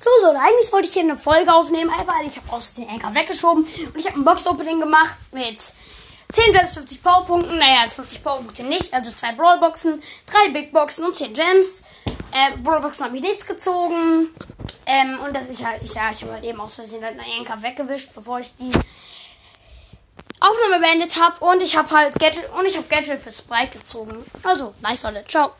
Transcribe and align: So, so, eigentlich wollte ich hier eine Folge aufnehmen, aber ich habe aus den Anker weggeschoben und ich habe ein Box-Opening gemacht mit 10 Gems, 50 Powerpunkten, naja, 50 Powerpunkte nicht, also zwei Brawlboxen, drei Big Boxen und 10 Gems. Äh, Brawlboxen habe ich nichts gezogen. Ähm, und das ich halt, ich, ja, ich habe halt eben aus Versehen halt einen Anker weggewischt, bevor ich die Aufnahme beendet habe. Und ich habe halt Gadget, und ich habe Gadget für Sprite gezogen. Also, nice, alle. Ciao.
So, 0.00 0.10
so, 0.22 0.28
eigentlich 0.30 0.72
wollte 0.72 0.88
ich 0.88 0.94
hier 0.94 1.02
eine 1.02 1.16
Folge 1.16 1.52
aufnehmen, 1.52 1.90
aber 1.90 2.14
ich 2.26 2.36
habe 2.36 2.52
aus 2.52 2.74
den 2.74 2.88
Anker 2.88 3.14
weggeschoben 3.14 3.64
und 3.64 3.96
ich 3.96 4.06
habe 4.06 4.18
ein 4.18 4.24
Box-Opening 4.24 4.80
gemacht 4.80 5.16
mit 5.32 5.58
10 5.58 6.52
Gems, 6.52 6.74
50 6.74 7.02
Powerpunkten, 7.02 7.58
naja, 7.58 7.86
50 7.86 8.24
Powerpunkte 8.24 8.64
nicht, 8.64 8.92
also 8.92 9.12
zwei 9.12 9.32
Brawlboxen, 9.32 10.02
drei 10.26 10.48
Big 10.50 10.72
Boxen 10.72 11.04
und 11.04 11.14
10 11.14 11.32
Gems. 11.32 11.84
Äh, 12.32 12.56
Brawlboxen 12.58 13.06
habe 13.06 13.16
ich 13.16 13.22
nichts 13.22 13.46
gezogen. 13.46 14.28
Ähm, 14.86 15.18
und 15.24 15.34
das 15.34 15.48
ich 15.48 15.64
halt, 15.64 15.82
ich, 15.82 15.94
ja, 15.94 16.10
ich 16.10 16.22
habe 16.22 16.32
halt 16.32 16.44
eben 16.44 16.60
aus 16.60 16.74
Versehen 16.74 17.04
halt 17.04 17.18
einen 17.18 17.38
Anker 17.38 17.62
weggewischt, 17.62 18.14
bevor 18.14 18.40
ich 18.40 18.54
die 18.56 18.72
Aufnahme 20.40 20.80
beendet 20.80 21.20
habe. 21.20 21.44
Und 21.44 21.62
ich 21.62 21.76
habe 21.76 21.90
halt 21.90 22.18
Gadget, 22.18 22.50
und 22.58 22.66
ich 22.66 22.76
habe 22.76 22.86
Gadget 22.88 23.20
für 23.20 23.32
Sprite 23.32 23.78
gezogen. 23.78 24.24
Also, 24.42 24.74
nice, 24.82 25.04
alle. 25.04 25.24
Ciao. 25.26 25.54